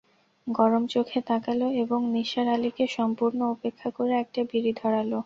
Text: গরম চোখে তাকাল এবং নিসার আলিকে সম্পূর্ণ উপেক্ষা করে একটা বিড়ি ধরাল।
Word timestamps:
গরম 0.47 0.83
চোখে 0.93 1.19
তাকাল 1.27 1.59
এবং 1.83 1.99
নিসার 2.13 2.47
আলিকে 2.49 2.85
সম্পূর্ণ 2.97 3.39
উপেক্ষা 3.55 3.89
করে 3.97 4.13
একটা 4.23 4.41
বিড়ি 4.49 4.71
ধরাল। 4.81 5.11